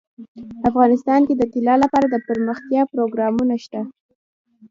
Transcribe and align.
افغانستان 0.69 1.21
کې 1.27 1.33
د 1.37 1.43
طلا 1.53 1.75
لپاره 1.83 2.05
دپرمختیا 2.09 2.81
پروګرامونه 2.93 3.55
شته. 3.63 3.81